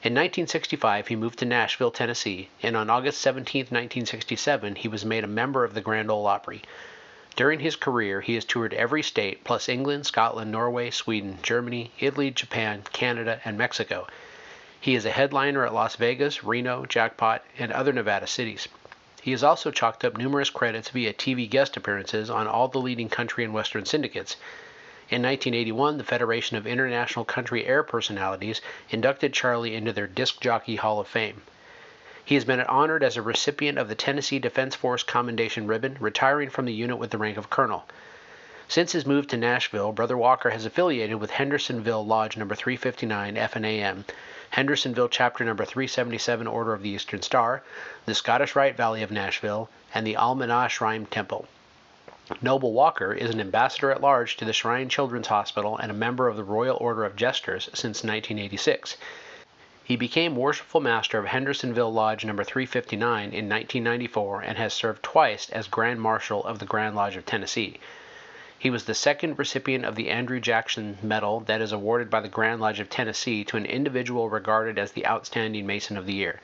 In 0.03 0.15
1965, 0.15 1.07
he 1.07 1.15
moved 1.15 1.39
to 1.39 1.45
Nashville, 1.45 1.93
Tennessee, 1.93 2.49
and 2.61 2.77
on 2.77 2.91
August 2.91 3.21
17, 3.21 3.67
1967, 3.67 4.75
he 4.75 4.89
was 4.89 5.05
made 5.05 5.23
a 5.23 5.29
member 5.29 5.63
of 5.63 5.75
the 5.75 5.81
Grand 5.81 6.11
Ole 6.11 6.27
Opry. 6.27 6.63
During 7.37 7.61
his 7.61 7.77
career, 7.77 8.21
he 8.21 8.35
has 8.35 8.45
toured 8.45 8.75
every 8.75 9.05
state, 9.05 9.45
plus 9.45 9.69
England, 9.69 10.07
Scotland, 10.07 10.51
Norway, 10.51 10.91
Sweden, 10.91 11.39
Germany, 11.45 11.93
Italy, 12.01 12.33
Japan, 12.33 12.83
Canada, 12.93 13.41
and 13.45 13.57
Mexico. 13.57 14.09
He 14.81 14.97
is 14.97 15.07
a 15.07 15.13
headliner 15.13 15.65
at 15.65 15.73
Las 15.73 15.95
Vegas, 15.95 16.43
Reno, 16.43 16.85
Jackpot, 16.85 17.45
and 17.61 17.71
other 17.71 17.93
Nevada 17.93 18.27
cities. 18.27 18.67
He 19.23 19.31
has 19.31 19.45
also 19.45 19.71
chalked 19.71 20.05
up 20.05 20.17
numerous 20.17 20.51
credits 20.51 20.89
via 20.89 21.13
TV 21.15 21.49
guest 21.49 21.77
appearances 21.77 22.29
on 22.29 22.49
all 22.49 22.67
the 22.67 22.81
leading 22.81 23.09
country 23.09 23.45
and 23.45 23.55
western 23.55 23.85
syndicates. 23.85 24.35
In 25.11 25.23
1981, 25.23 25.97
the 25.97 26.03
Federation 26.03 26.57
of 26.57 26.67
International 26.67 27.25
Country 27.25 27.65
Air 27.65 27.85
Personalities 27.85 28.61
inducted 28.91 29.33
Charlie 29.33 29.77
into 29.77 29.93
their 29.93 30.09
Disc 30.09 30.41
Jockey 30.41 30.75
Hall 30.75 30.99
of 30.99 31.07
Fame. 31.07 31.43
He 32.25 32.35
has 32.35 32.45
been 32.45 32.63
honored 32.63 33.05
as 33.05 33.17
a 33.17 33.23
recipient 33.23 33.79
of 33.79 33.89
the 33.89 33.95
Tennessee 33.95 34.41
Defense 34.41 34.75
Force 34.75 35.05
Commendation 35.05 35.69
Ribbon, 35.69 35.99
retiring 36.01 36.51
from 36.51 36.65
the 36.65 36.75
unit 36.75 36.99
with 36.99 37.11
the 37.11 37.19
rank 37.19 37.37
of 37.37 37.49
colonel. 37.49 37.85
Since 38.69 38.93
his 38.93 39.05
move 39.05 39.27
to 39.27 39.37
Nashville, 39.37 39.93
Brother 39.93 40.17
Walker 40.17 40.51
has 40.51 40.65
affiliated 40.65 41.17
with 41.17 41.33
Hendersonville 41.33 42.07
Lodge 42.07 42.37
number 42.37 42.55
359 42.55 43.35
FNAM 43.35 44.05
Hendersonville 44.51 45.09
Chapter 45.09 45.45
Number 45.45 45.65
377 45.65 46.47
Order 46.47 46.75
of 46.75 46.83
the 46.83 46.91
Eastern 46.91 47.23
Star, 47.23 47.63
the 48.07 48.15
Scottish 48.15 48.55
Rite 48.55 48.77
Valley 48.77 49.03
of 49.03 49.11
Nashville, 49.11 49.71
and 49.95 50.07
the 50.07 50.15
Al 50.15 50.37
Menah 50.37 50.69
Shrine 50.69 51.07
Temple. 51.07 51.49
Noble 52.41 52.73
Walker 52.73 53.13
is 53.13 53.31
an 53.31 53.41
ambassador 53.41 53.91
at 53.91 54.01
large 54.01 54.37
to 54.37 54.45
the 54.45 54.53
Shrine 54.53 54.89
Children's 54.89 55.27
Hospital 55.27 55.77
and 55.77 55.91
a 55.91 55.95
member 55.95 56.29
of 56.29 56.37
the 56.37 56.45
Royal 56.45 56.77
Order 56.77 57.05
of 57.05 57.17
Jesters 57.17 57.65
since 57.75 58.05
1986. 58.05 58.97
He 59.83 59.97
became 59.97 60.37
Worshipful 60.37 60.81
Master 60.81 61.19
of 61.19 61.27
Hendersonville 61.27 61.93
Lodge 61.93 62.25
number 62.25 62.45
359 62.45 63.25
in 63.25 63.49
1994 63.49 64.43
and 64.43 64.57
has 64.57 64.73
served 64.73 65.03
twice 65.03 65.51
as 65.51 65.67
Grand 65.67 66.01
Marshal 66.01 66.45
of 66.45 66.61
the 66.61 66.67
Grand 66.67 66.95
Lodge 66.95 67.17
of 67.17 67.27
Tennessee. 67.27 67.81
He 68.63 68.71
was 68.71 68.85
the 68.85 68.95
second 68.95 69.41
recipient 69.41 69.85
of 69.85 69.97
the 69.97 70.09
Andrew 70.09 70.39
Jackson 70.39 70.97
Medal 71.03 71.41
that 71.47 71.61
is 71.61 71.73
awarded 71.73 72.09
by 72.09 72.21
the 72.21 72.29
Grand 72.29 72.61
Lodge 72.61 72.79
of 72.79 72.89
Tennessee 72.89 73.43
to 73.47 73.57
an 73.57 73.67
individual 73.67 74.31
regarded 74.31 74.79
as 74.79 74.93
the 74.93 75.05
outstanding 75.05 75.67
Mason 75.67 75.97
of 75.97 76.07
the 76.07 76.13
Year. 76.13 76.39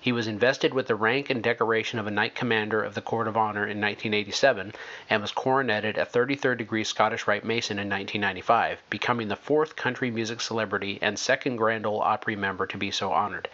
He 0.00 0.12
was 0.12 0.26
invested 0.26 0.72
with 0.72 0.86
the 0.86 0.94
rank 0.94 1.28
and 1.28 1.42
decoration 1.42 1.98
of 1.98 2.06
a 2.06 2.10
Knight 2.10 2.34
Commander 2.34 2.82
of 2.82 2.94
the 2.94 3.02
Court 3.02 3.28
of 3.28 3.36
Honor 3.36 3.64
in 3.64 3.82
1987 3.82 4.72
and 5.10 5.20
was 5.20 5.30
coroneted 5.30 5.98
a 5.98 6.06
33rd 6.06 6.56
degree 6.56 6.84
Scottish 6.84 7.26
Rite 7.26 7.44
Mason 7.44 7.78
in 7.78 7.90
1995, 7.90 8.82
becoming 8.88 9.28
the 9.28 9.36
fourth 9.36 9.76
country 9.76 10.10
music 10.10 10.40
celebrity 10.40 10.98
and 11.02 11.18
second 11.18 11.56
Grand 11.56 11.84
Ole 11.84 12.00
Opry 12.00 12.34
member 12.34 12.64
to 12.64 12.78
be 12.78 12.90
so 12.90 13.12
honored. 13.12 13.50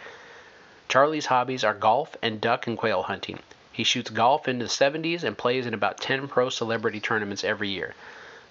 Charlie's 0.87 1.25
hobbies 1.25 1.65
are 1.65 1.73
golf 1.73 2.15
and 2.21 2.39
duck 2.39 2.65
and 2.65 2.77
quail 2.77 3.03
hunting. 3.03 3.39
He 3.73 3.83
shoots 3.83 4.11
golf 4.11 4.47
into 4.47 4.65
the 4.65 4.69
70s 4.69 5.23
and 5.23 5.35
plays 5.35 5.65
in 5.65 5.73
about 5.73 5.99
10 5.99 6.27
pro 6.27 6.49
celebrity 6.49 6.99
tournaments 6.99 7.43
every 7.43 7.69
year. 7.69 7.95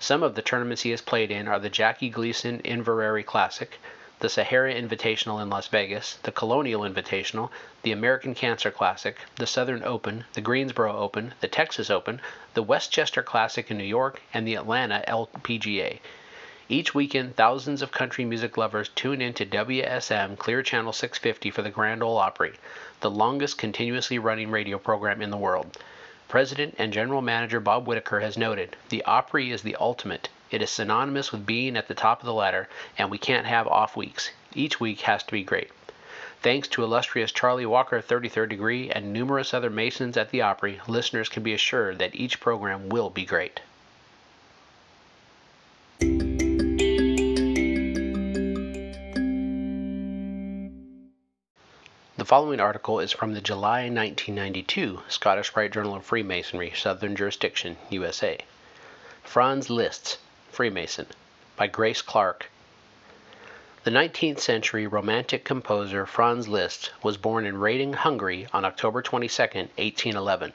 Some 0.01 0.25
of 0.25 0.35
the 0.35 0.43
tournaments 0.43 0.83
he 0.83 0.91
has 0.91 1.01
played 1.01 1.31
in 1.31 1.47
are 1.47 1.61
the 1.61 1.71
Jackie 1.71 2.11
Gleason 2.11 2.61
Inverrary 2.65 3.23
Classic, 3.23 3.79
the 4.19 4.29
Sahara 4.29 4.75
Invitational 4.75 5.41
in 5.41 5.49
Las 5.49 5.69
Vegas, 5.69 6.15
the 6.25 6.33
Colonial 6.33 6.83
Invitational, 6.83 7.51
the 7.83 7.93
American 7.93 8.35
Cancer 8.35 8.73
Classic, 8.73 9.17
the 9.37 9.47
Southern 9.47 9.85
Open, 9.85 10.25
the 10.33 10.41
Greensboro 10.41 10.97
Open, 10.97 11.35
the 11.41 11.47
Texas 11.47 11.89
Open, 11.89 12.21
the 12.55 12.63
Westchester 12.65 13.23
Classic 13.23 13.71
in 13.71 13.79
New 13.79 13.85
York, 13.85 14.23
and 14.35 14.45
the 14.45 14.57
Atlanta 14.57 15.05
LPGA. 15.07 16.01
Each 16.69 16.95
weekend, 16.95 17.37
thousands 17.37 17.81
of 17.81 17.93
country 17.93 18.25
music 18.25 18.57
lovers 18.57 18.89
tune 18.89 19.21
in 19.21 19.35
to 19.35 19.47
WSM 19.47 20.37
Clear 20.39 20.63
Channel 20.63 20.93
650 20.93 21.51
for 21.51 21.63
the 21.63 21.71
Grand 21.71 22.03
Ole 22.03 22.19
Opry, 22.19 22.55
the 23.03 23.11
longest 23.11 23.59
continuously 23.59 24.19
running 24.19 24.51
radio 24.51 24.79
program 24.79 25.21
in 25.21 25.31
the 25.31 25.37
world. 25.37 25.77
President 26.29 26.75
and 26.79 26.93
General 26.93 27.21
Manager 27.21 27.61
Bob 27.61 27.87
Whitaker 27.87 28.21
has 28.21 28.39
noted 28.39 28.77
the 28.89 29.05
Opry 29.05 29.51
is 29.51 29.61
the 29.63 29.77
ultimate. 29.77 30.31
It 30.51 30.63
is 30.63 30.71
synonymous 30.71 31.31
with 31.31 31.45
being 31.45 31.77
at 31.77 31.89
the 31.89 31.95
top 31.95 32.21
of 32.21 32.27
the 32.27 32.33
ladder, 32.33 32.69
and 32.97 33.11
we 33.11 33.19
can't 33.19 33.47
have 33.47 33.67
off 33.67 33.97
weeks. 33.97 34.31
Each 34.55 34.81
week 34.81 35.03
has 35.03 35.23
to 35.25 35.33
be 35.33 35.43
great. 35.45 35.71
Thanks 36.41 36.69
to 36.69 36.83
illustrious 36.83 37.33
Charlie 37.33 37.67
Walker, 37.67 38.01
33rd 38.01 38.49
Degree, 38.49 38.91
and 38.91 39.13
numerous 39.13 39.53
other 39.53 39.69
Masons 39.69 40.17
at 40.17 40.31
the 40.31 40.43
Opry, 40.43 40.81
listeners 40.89 41.29
can 41.29 41.43
be 41.43 41.53
assured 41.53 41.99
that 41.99 42.15
each 42.15 42.41
program 42.41 42.89
will 42.89 43.11
be 43.11 43.25
great. 43.25 43.61
Following 52.33 52.61
article 52.61 52.99
is 52.99 53.13
from 53.13 53.35
the 53.35 53.43
July 53.43 53.91
1992 53.91 55.03
Scottish 55.07 55.55
Rite 55.55 55.71
Journal 55.71 55.97
of 55.97 56.07
Freemasonry, 56.07 56.73
Southern 56.75 57.15
Jurisdiction, 57.15 57.77
USA. 57.91 58.39
Franz 59.23 59.69
Liszt, 59.69 60.17
Freemason, 60.51 61.09
by 61.57 61.67
Grace 61.67 62.01
Clark. 62.01 62.51
The 63.85 63.91
19th 63.91 64.39
century 64.39 64.87
Romantic 64.87 65.45
composer 65.45 66.07
Franz 66.07 66.49
Liszt 66.49 66.91
was 67.03 67.19
born 67.19 67.45
in 67.45 67.59
Raiding, 67.59 67.93
Hungary 67.93 68.49
on 68.51 68.65
October 68.65 69.03
22, 69.03 69.43
1811. 69.43 70.55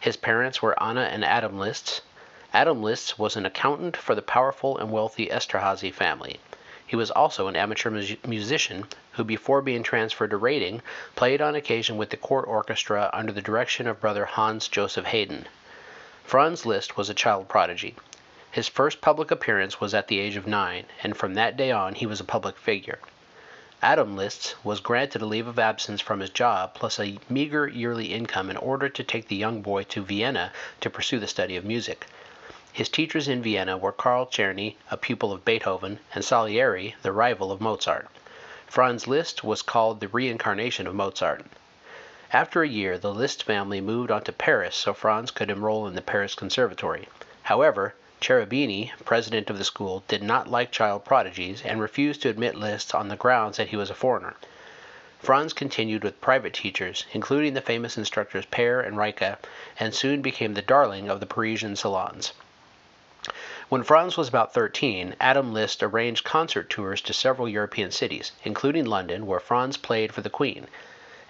His 0.00 0.18
parents 0.18 0.60
were 0.60 0.78
Anna 0.82 1.04
and 1.04 1.24
Adam 1.24 1.58
Liszt. 1.58 2.02
Adam 2.52 2.82
Liszt 2.82 3.18
was 3.18 3.36
an 3.36 3.46
accountant 3.46 3.96
for 3.96 4.14
the 4.14 4.20
powerful 4.20 4.76
and 4.76 4.90
wealthy 4.90 5.28
Esterhazy 5.28 5.94
family. 5.94 6.40
He 6.90 6.96
was 6.96 7.12
also 7.12 7.46
an 7.46 7.54
amateur 7.54 7.88
mu- 7.88 8.16
musician 8.26 8.84
who, 9.12 9.22
before 9.22 9.62
being 9.62 9.84
transferred 9.84 10.30
to 10.30 10.36
Raiding, 10.36 10.82
played 11.14 11.40
on 11.40 11.54
occasion 11.54 11.96
with 11.96 12.10
the 12.10 12.16
court 12.16 12.48
orchestra 12.48 13.08
under 13.12 13.30
the 13.30 13.40
direction 13.40 13.86
of 13.86 14.00
brother 14.00 14.24
Hans 14.24 14.66
Joseph 14.66 15.04
Haydn. 15.04 15.46
Franz 16.24 16.66
Liszt 16.66 16.96
was 16.96 17.08
a 17.08 17.14
child 17.14 17.48
prodigy. 17.48 17.94
His 18.50 18.66
first 18.66 19.00
public 19.00 19.30
appearance 19.30 19.80
was 19.80 19.94
at 19.94 20.08
the 20.08 20.18
age 20.18 20.34
of 20.34 20.48
nine, 20.48 20.86
and 21.00 21.16
from 21.16 21.34
that 21.34 21.56
day 21.56 21.70
on 21.70 21.94
he 21.94 22.06
was 22.06 22.18
a 22.18 22.24
public 22.24 22.58
figure. 22.58 22.98
Adam 23.80 24.16
Liszt 24.16 24.56
was 24.64 24.80
granted 24.80 25.22
a 25.22 25.26
leave 25.26 25.46
of 25.46 25.60
absence 25.60 26.00
from 26.00 26.18
his 26.18 26.30
job 26.30 26.74
plus 26.74 26.98
a 26.98 27.20
meager 27.28 27.68
yearly 27.68 28.12
income 28.12 28.50
in 28.50 28.56
order 28.56 28.88
to 28.88 29.04
take 29.04 29.28
the 29.28 29.36
young 29.36 29.62
boy 29.62 29.84
to 29.84 30.02
Vienna 30.02 30.50
to 30.80 30.90
pursue 30.90 31.20
the 31.20 31.28
study 31.28 31.54
of 31.54 31.64
music. 31.64 32.08
His 32.72 32.88
teachers 32.88 33.28
in 33.28 33.42
Vienna 33.42 33.76
were 33.76 33.92
Karl 33.92 34.26
Czerny, 34.26 34.76
a 34.90 34.96
pupil 34.96 35.32
of 35.32 35.44
Beethoven, 35.44 35.98
and 36.14 36.24
Salieri, 36.24 36.94
the 37.02 37.12
rival 37.12 37.50
of 37.52 37.60
Mozart. 37.60 38.08
Franz 38.68 39.06
Liszt 39.06 39.44
was 39.44 39.60
called 39.60 40.00
the 40.00 40.08
reincarnation 40.08 40.86
of 40.86 40.94
Mozart. 40.94 41.44
After 42.32 42.62
a 42.62 42.68
year, 42.68 42.96
the 42.96 43.12
Liszt 43.12 43.42
family 43.42 43.80
moved 43.80 44.10
on 44.10 44.22
to 44.22 44.32
Paris 44.32 44.76
so 44.76 44.94
Franz 44.94 45.30
could 45.30 45.50
enroll 45.50 45.86
in 45.88 45.94
the 45.94 46.00
Paris 46.00 46.34
Conservatory. 46.34 47.08
However, 47.42 47.94
Cherubini, 48.20 48.92
president 49.04 49.50
of 49.50 49.58
the 49.58 49.64
school, 49.64 50.04
did 50.08 50.22
not 50.22 50.48
like 50.48 50.70
child 50.70 51.04
prodigies 51.04 51.62
and 51.62 51.82
refused 51.82 52.22
to 52.22 52.30
admit 52.30 52.54
Liszt 52.54 52.94
on 52.94 53.08
the 53.08 53.16
grounds 53.16 53.56
that 53.56 53.68
he 53.68 53.76
was 53.76 53.90
a 53.90 53.94
foreigner. 53.94 54.36
Franz 55.18 55.52
continued 55.52 56.04
with 56.04 56.20
private 56.20 56.54
teachers, 56.54 57.04
including 57.12 57.52
the 57.52 57.60
famous 57.60 57.98
instructors 57.98 58.46
Paer 58.46 58.80
and 58.80 58.96
Reicha, 58.96 59.36
and 59.78 59.92
soon 59.92 60.22
became 60.22 60.54
the 60.54 60.62
darling 60.62 61.10
of 61.10 61.20
the 61.20 61.26
Parisian 61.26 61.76
salons. 61.76 62.32
When 63.70 63.84
Franz 63.84 64.16
was 64.16 64.28
about 64.28 64.52
13, 64.52 65.14
Adam 65.20 65.52
Liszt 65.52 65.80
arranged 65.80 66.24
concert 66.24 66.68
tours 66.68 67.00
to 67.02 67.12
several 67.12 67.48
European 67.48 67.92
cities, 67.92 68.32
including 68.42 68.84
London, 68.84 69.28
where 69.28 69.38
Franz 69.38 69.76
played 69.76 70.12
for 70.12 70.22
the 70.22 70.28
Queen. 70.28 70.66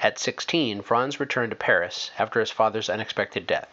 At 0.00 0.18
16, 0.18 0.80
Franz 0.80 1.20
returned 1.20 1.50
to 1.50 1.56
Paris 1.56 2.10
after 2.18 2.40
his 2.40 2.50
father's 2.50 2.88
unexpected 2.88 3.46
death. 3.46 3.68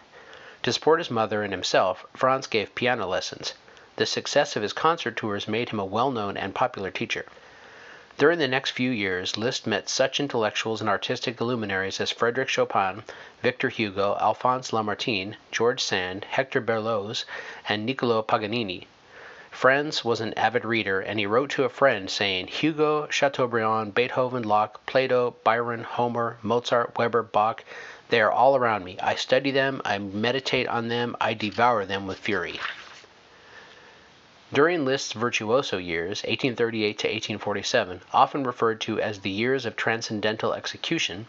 To 0.64 0.74
support 0.74 1.00
his 1.00 1.10
mother 1.10 1.44
and 1.44 1.54
himself, 1.54 2.06
Franz 2.14 2.46
gave 2.46 2.76
piano 2.76 3.08
lessons. 3.08 3.54
The 3.96 4.06
success 4.06 4.58
of 4.58 4.64
his 4.64 4.74
concert 4.74 5.16
tours 5.16 5.48
made 5.48 5.70
him 5.70 5.80
a 5.80 5.86
well 5.86 6.12
known 6.12 6.36
and 6.36 6.54
popular 6.54 6.92
teacher. 6.92 7.24
During 8.18 8.40
the 8.40 8.48
next 8.48 8.72
few 8.72 8.90
years, 8.90 9.38
Liszt 9.38 9.68
met 9.68 9.88
such 9.88 10.20
intellectuals 10.20 10.82
and 10.82 10.90
artistic 10.90 11.40
luminaries 11.40 12.02
as 12.02 12.10
Frederic 12.10 12.50
Chopin, 12.50 13.04
Victor 13.44 13.70
Hugo, 13.70 14.18
Alphonse 14.20 14.74
Lamartine, 14.74 15.36
George 15.52 15.84
Sand, 15.84 16.26
Hector 16.26 16.60
Berlioz, 16.60 17.26
and 17.70 17.86
Niccolo 17.86 18.24
Paganini. 18.24 18.88
Franz 19.52 20.04
was 20.04 20.20
an 20.20 20.34
avid 20.34 20.66
reader, 20.66 21.00
and 21.00 21.20
he 21.20 21.28
wrote 21.28 21.52
to 21.52 21.64
a 21.64 21.70
friend 21.70 22.10
saying, 22.10 22.48
Hugo, 22.48 23.06
Chateaubriand, 23.06 23.94
Beethoven, 23.94 24.42
Locke, 24.42 24.84
Plato, 24.88 25.36
Byron, 25.44 25.84
Homer, 25.84 26.38
Mozart, 26.42 26.98
Weber, 26.98 27.22
Bach, 27.22 27.64
they 28.10 28.20
are 28.20 28.32
all 28.32 28.56
around 28.56 28.84
me. 28.84 28.98
I 29.00 29.14
study 29.14 29.52
them, 29.52 29.80
I 29.86 30.00
meditate 30.00 30.68
on 30.68 30.88
them, 30.88 31.16
I 31.22 31.36
devour 31.36 31.86
them 31.86 32.08
with 32.08 32.18
fury. 32.18 32.60
During 34.54 34.86
Liszt's 34.86 35.12
virtuoso 35.12 35.78
years, 35.78 36.24
1838 36.24 36.98
to 37.00 37.08
1847, 37.08 38.00
often 38.14 38.44
referred 38.46 38.80
to 38.80 38.98
as 38.98 39.20
the 39.20 39.30
years 39.30 39.66
of 39.66 39.76
transcendental 39.76 40.54
execution, 40.54 41.26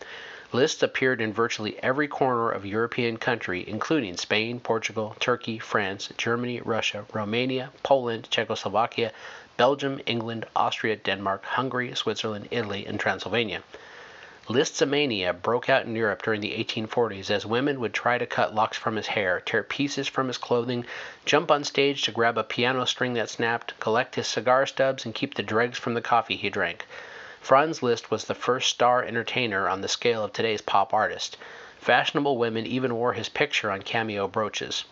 Liszt 0.53 0.85
appeared 0.85 1.21
in 1.21 1.33
virtually 1.33 1.83
every 1.83 2.07
corner 2.07 2.49
of 2.53 2.65
European 2.65 3.17
country, 3.17 3.65
including 3.69 4.17
Spain, 4.17 4.61
Portugal, 4.61 5.17
Turkey, 5.19 5.59
France, 5.59 6.11
Germany, 6.17 6.61
Russia, 6.61 7.07
Romania, 7.13 7.73
Poland, 7.83 8.31
Czechoslovakia, 8.31 9.11
Belgium, 9.57 10.01
England, 10.07 10.47
Austria, 10.55 10.95
Denmark, 10.95 11.45
Hungary, 11.45 11.93
Switzerland, 11.97 12.47
Italy, 12.53 12.87
and 12.87 13.01
Transylvania. 13.01 13.65
Lisztomania 14.49 15.35
broke 15.35 15.69
out 15.69 15.85
in 15.85 15.95
Europe 15.95 16.23
during 16.23 16.41
the 16.41 16.53
1840s 16.53 17.31
as 17.31 17.45
women 17.45 17.81
would 17.81 17.93
try 17.93 18.17
to 18.17 18.25
cut 18.25 18.55
locks 18.55 18.79
from 18.79 18.97
his 18.97 19.09
hair, 19.09 19.41
tear 19.41 19.63
pieces 19.63 20.09
from 20.09 20.27
his 20.27 20.39
clothing, 20.39 20.87
jump 21.27 21.51
on 21.51 21.65
stage 21.65 22.01
to 22.03 22.13
grab 22.13 22.39
a 22.39 22.43
piano 22.43 22.87
string 22.87 23.13
that 23.13 23.29
snapped, 23.29 23.79
collect 23.79 24.15
his 24.15 24.27
cigar 24.27 24.65
stubs, 24.65 25.05
and 25.05 25.15
keep 25.15 25.35
the 25.35 25.43
dregs 25.43 25.79
from 25.79 25.93
the 25.93 26.01
coffee 26.01 26.37
he 26.37 26.49
drank. 26.49 26.87
Franz 27.43 27.83
Liszt 27.83 28.11
was 28.11 28.25
the 28.25 28.35
first 28.35 28.71
star 28.71 29.03
entertainer 29.03 29.69
on 29.69 29.83
the 29.83 29.87
scale 29.87 30.25
of 30.25 30.33
today's 30.33 30.63
pop 30.63 30.95
artist. 30.95 31.37
Fashionable 31.79 32.39
women 32.39 32.65
even 32.65 32.95
wore 32.95 33.13
his 33.13 33.29
picture 33.29 33.71
on 33.71 33.83
cameo 33.83 34.27
brooches. 34.27 34.85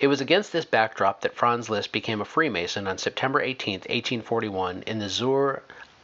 It 0.00 0.08
was 0.08 0.20
against 0.20 0.52
this 0.52 0.64
backdrop 0.64 1.20
that 1.20 1.36
Franz 1.36 1.70
Liszt 1.70 1.92
became 1.92 2.20
a 2.20 2.24
Freemason 2.24 2.88
on 2.88 2.98
September 2.98 3.40
18, 3.40 3.74
1841, 3.74 4.82
in 4.88 4.98
the 4.98 5.08
Zur 5.08 5.62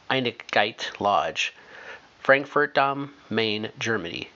Einigkeit 0.09 1.01
Lodge. 1.01 1.53
Frankfurt 2.25 2.79
am 2.79 3.13
Main, 3.29 3.71
Germany. 3.79 4.31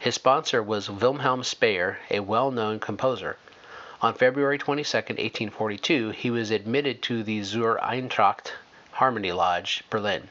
His 0.00 0.16
sponsor 0.16 0.60
was 0.60 0.90
Wilhelm 0.90 1.44
Speyer, 1.44 1.98
a 2.10 2.18
well 2.18 2.50
known 2.50 2.80
composer. 2.80 3.36
On 4.02 4.12
February 4.12 4.58
22, 4.58 4.96
1842, 4.96 6.10
he 6.10 6.28
was 6.32 6.50
admitted 6.50 7.02
to 7.02 7.22
the 7.22 7.44
Zur 7.44 7.78
Eintracht 7.78 8.50
Harmony 8.94 9.30
Lodge, 9.30 9.84
Berlin. 9.90 10.28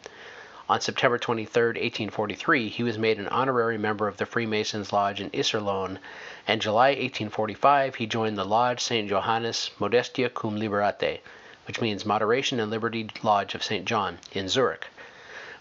On 0.68 0.82
September 0.82 1.18
23, 1.18 1.68
1843, 1.68 2.68
he 2.68 2.84
was 2.84 2.98
made 2.98 3.18
an 3.18 3.30
honorary 3.30 3.78
member 3.78 4.10
of 4.10 4.18
the 4.18 4.26
Freemasons 4.26 4.92
Lodge 4.92 5.22
in 5.22 5.30
Iserlohn, 5.30 6.00
and 6.46 6.62
July 6.62 6.90
1845 6.90 7.96
he 7.96 8.06
joined 8.06 8.38
the 8.38 8.44
Lodge 8.44 8.82
St. 8.82 9.08
Johannes 9.08 9.72
Modestia 9.80 10.28
cum 10.30 10.60
Libertate, 10.60 11.22
which 11.66 11.80
means 11.80 12.06
Moderation 12.06 12.60
and 12.60 12.70
Liberty 12.70 13.10
Lodge 13.24 13.56
of 13.56 13.64
St. 13.64 13.86
John, 13.86 14.20
in 14.34 14.50
Zurich. 14.50 14.88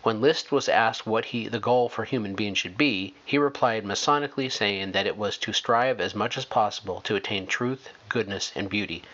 When 0.04 0.21
Liszt 0.21 0.50
was 0.50 0.68
asked 0.68 1.06
what 1.06 1.26
he, 1.26 1.47
the 1.47 1.61
goal 1.61 1.88
for 1.88 2.02
human 2.02 2.35
beings 2.35 2.59
should 2.59 2.76
be, 2.76 3.14
he 3.25 3.38
replied 3.38 3.85
Masonically 3.85 4.50
saying 4.50 4.90
that 4.90 5.06
it 5.06 5.16
was 5.16 5.38
to 5.38 5.52
strive 5.52 6.00
as 6.00 6.12
much 6.12 6.37
as 6.37 6.44
possible 6.44 7.00
to 7.02 7.14
attain 7.14 7.47
truth, 7.47 7.88
goodness, 8.09 8.50
and 8.56 8.68
beauty. 8.68 9.04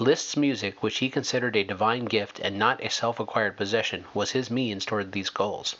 Liszt's 0.00 0.36
music, 0.36 0.82
which 0.82 0.98
he 0.98 1.08
considered 1.08 1.54
a 1.54 1.62
divine 1.62 2.06
gift 2.06 2.40
and 2.40 2.58
not 2.58 2.82
a 2.82 2.90
self 2.90 3.20
acquired 3.20 3.56
possession, 3.56 4.06
was 4.12 4.32
his 4.32 4.50
means 4.50 4.84
toward 4.84 5.12
these 5.12 5.30
goals. 5.30 5.76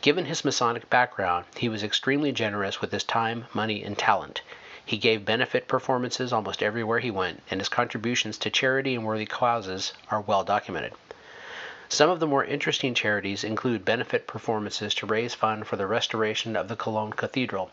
Given 0.00 0.24
his 0.24 0.44
Masonic 0.44 0.90
background, 0.90 1.44
he 1.56 1.68
was 1.68 1.84
extremely 1.84 2.32
generous 2.32 2.80
with 2.80 2.90
his 2.90 3.04
time, 3.04 3.46
money, 3.54 3.84
and 3.84 3.96
talent. 3.96 4.42
He 4.84 4.96
gave 4.96 5.24
benefit 5.24 5.68
performances 5.68 6.32
almost 6.32 6.60
everywhere 6.60 6.98
he 6.98 7.12
went, 7.12 7.44
and 7.52 7.60
his 7.60 7.68
contributions 7.68 8.36
to 8.38 8.50
charity 8.50 8.96
and 8.96 9.04
worthy 9.04 9.26
causes 9.26 9.92
are 10.10 10.22
well 10.22 10.42
documented. 10.42 10.92
Some 11.90 12.10
of 12.10 12.20
the 12.20 12.26
more 12.26 12.44
interesting 12.44 12.92
charities 12.92 13.42
include 13.42 13.86
benefit 13.86 14.26
performances 14.26 14.94
to 14.96 15.06
raise 15.06 15.34
funds 15.34 15.66
for 15.66 15.76
the 15.76 15.86
restoration 15.86 16.54
of 16.54 16.68
the 16.68 16.76
Cologne 16.76 17.14
Cathedral. 17.14 17.70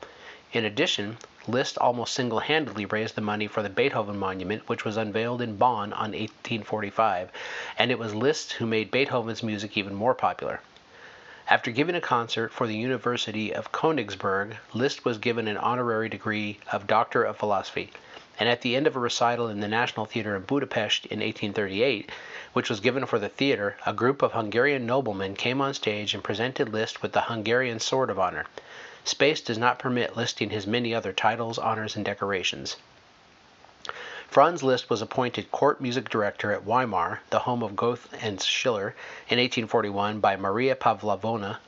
In 0.53 0.63
addition, 0.63 1.17
Liszt 1.47 1.77
almost 1.79 2.13
single 2.13 2.39
handedly 2.39 2.85
raised 2.85 3.15
the 3.15 3.21
money 3.21 3.47
for 3.47 3.61
the 3.61 3.69
Beethoven 3.69 4.17
Monument, 4.17 4.69
which 4.69 4.85
was 4.85 4.95
unveiled 4.95 5.41
in 5.41 5.57
Bonn 5.57 5.91
on 5.91 6.11
1845, 6.11 7.29
and 7.77 7.91
it 7.91 7.99
was 7.99 8.15
Liszt 8.15 8.53
who 8.53 8.65
made 8.65 8.89
Beethoven's 8.89 9.43
music 9.43 9.75
even 9.75 9.93
more 9.93 10.15
popular. 10.15 10.61
After 11.49 11.69
giving 11.69 11.95
a 11.95 12.01
concert 12.01 12.53
for 12.53 12.67
the 12.67 12.77
University 12.77 13.53
of 13.53 13.73
Königsberg, 13.73 14.55
Liszt 14.73 15.03
was 15.03 15.17
given 15.17 15.49
an 15.49 15.57
honorary 15.57 16.07
degree 16.07 16.57
of 16.71 16.87
Doctor 16.87 17.25
of 17.25 17.35
Philosophy, 17.37 17.91
and 18.39 18.49
at 18.49 18.61
the 18.61 18.75
end 18.75 18.87
of 18.87 18.95
a 18.95 18.99
recital 18.99 19.47
in 19.47 19.59
the 19.59 19.67
National 19.67 20.05
Theatre 20.05 20.35
in 20.35 20.41
Budapest 20.43 21.05
in 21.05 21.19
1838, 21.19 22.11
which 22.53 22.69
was 22.69 22.79
given 22.79 23.05
for 23.05 23.19
the 23.19 23.29
theater, 23.29 23.77
a 23.85 23.93
group 23.93 24.21
of 24.21 24.33
Hungarian 24.33 24.85
noblemen 24.85 25.35
came 25.35 25.61
on 25.61 25.73
stage 25.73 26.13
and 26.13 26.23
presented 26.23 26.69
Liszt 26.69 27.01
with 27.01 27.13
the 27.13 27.21
Hungarian 27.21 27.79
Sword 27.79 28.09
of 28.09 28.19
Honor. 28.19 28.45
Space 29.03 29.39
does 29.41 29.57
not 29.57 29.79
permit 29.79 30.17
listing 30.17 30.49
his 30.49 30.65
many 30.65 30.93
other 30.93 31.13
titles, 31.13 31.57
honors, 31.57 31.95
and 31.95 32.03
decorations. 32.03 32.77
Franz 34.27 34.63
Liszt 34.63 34.89
was 34.89 35.01
appointed 35.01 35.51
court 35.51 35.79
music 35.79 36.09
director 36.09 36.51
at 36.51 36.65
Weimar, 36.65 37.21
the 37.29 37.39
home 37.39 37.63
of 37.63 37.75
Goethe 37.75 38.07
and 38.19 38.41
Schiller, 38.41 38.95
in 39.29 39.37
1841 39.37 40.19
by 40.19 40.35
Maria 40.35 40.75
Pavlovna, 40.75 41.59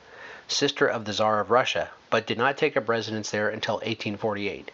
sister 0.48 0.86
of 0.86 1.04
the 1.04 1.12
Czar 1.12 1.40
of 1.40 1.50
Russia, 1.50 1.90
but 2.10 2.26
did 2.26 2.36
not 2.36 2.58
take 2.58 2.76
up 2.76 2.88
residence 2.88 3.30
there 3.30 3.48
until 3.48 3.76
1848. 3.76 4.70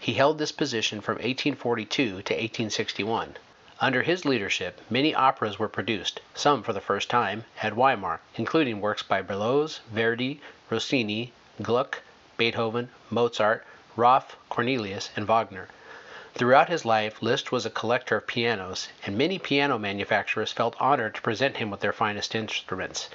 He 0.00 0.14
held 0.14 0.38
this 0.38 0.52
position 0.52 1.00
from 1.00 1.14
1842 1.14 2.04
to 2.04 2.14
1861. 2.14 3.36
Under 3.80 4.02
his 4.02 4.24
leadership, 4.24 4.80
many 4.88 5.12
operas 5.12 5.58
were 5.58 5.68
produced, 5.68 6.20
some 6.34 6.62
for 6.62 6.72
the 6.72 6.80
first 6.80 7.10
time, 7.10 7.46
at 7.62 7.74
Weimar, 7.74 8.20
including 8.36 8.80
works 8.80 9.02
by 9.02 9.22
Berlioz, 9.22 9.80
Verdi, 9.92 10.40
Rossini, 10.70 11.32
Gluck, 11.60 12.02
Beethoven, 12.36 12.90
Mozart, 13.10 13.66
Raff, 13.96 14.36
Cornelius, 14.48 15.10
and 15.16 15.26
Wagner. 15.26 15.66
Throughout 16.32 16.68
his 16.68 16.84
life, 16.84 17.20
Liszt 17.20 17.50
was 17.50 17.66
a 17.66 17.70
collector 17.70 18.18
of 18.18 18.28
pianos, 18.28 18.90
and 19.04 19.18
many 19.18 19.40
piano 19.40 19.78
manufacturers 19.80 20.52
felt 20.52 20.76
honored 20.78 21.16
to 21.16 21.22
present 21.22 21.56
him 21.56 21.72
with 21.72 21.80
their 21.80 21.92
finest 21.92 22.36
instruments. 22.36 23.08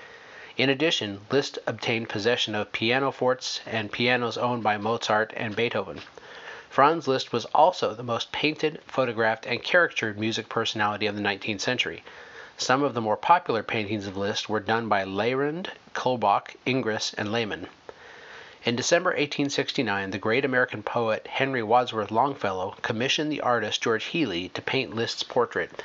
In 0.58 0.70
addition, 0.70 1.22
Liszt 1.32 1.60
obtained 1.66 2.10
possession 2.10 2.54
of 2.56 2.74
pianofortes 2.74 3.62
and 3.66 3.90
pianos 3.90 4.38
owned 4.38 4.64
by 4.64 4.78
Mozart 4.78 5.32
and 5.38 5.56
Beethoven. 5.56 6.02
Franz 6.74 7.08
Liszt 7.08 7.32
was 7.32 7.46
also 7.54 7.94
the 7.94 8.02
most 8.02 8.32
painted, 8.32 8.82
photographed, 8.88 9.46
and 9.46 9.62
caricatured 9.62 10.18
music 10.18 10.50
personality 10.50 11.06
of 11.06 11.16
the 11.16 11.22
19th 11.22 11.62
century. 11.62 12.04
Some 12.58 12.82
of 12.82 12.96
the 12.96 13.00
more 13.00 13.16
popular 13.16 13.62
paintings 13.62 14.08
of 14.08 14.18
Liszt 14.18 14.50
were 14.50 14.60
done 14.60 14.90
by 14.90 15.04
Leyrand, 15.04 15.70
Kaulbach, 15.94 16.56
Ingres, 16.66 17.14
and 17.16 17.32
Lehmann. 17.32 17.68
In 18.64 18.76
December 18.76 19.12
1869, 19.12 20.10
the 20.10 20.18
great 20.18 20.44
American 20.44 20.82
poet 20.82 21.28
Henry 21.28 21.62
Wadsworth 21.62 22.10
Longfellow 22.10 22.76
commissioned 22.82 23.32
the 23.32 23.42
artist 23.42 23.84
George 23.84 24.06
Healy 24.06 24.50
to 24.50 24.62
paint 24.64 24.96
Liszt's 24.96 25.22
portrait 25.22 25.84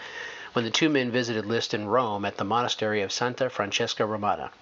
when 0.54 0.64
the 0.64 0.70
two 0.70 0.88
men 0.88 1.10
visited 1.10 1.44
Liszt 1.44 1.74
in 1.74 1.86
Rome 1.86 2.24
at 2.24 2.38
the 2.38 2.44
monastery 2.44 3.02
of 3.02 3.12
Santa 3.12 3.50
Francesca 3.50 4.06
Romana. 4.06 4.52